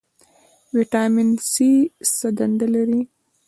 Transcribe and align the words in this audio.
ویټامین 0.75 1.29
سي 1.51 1.71
څه 2.15 2.27
دنده 2.37 2.67
لري؟ 2.75 3.01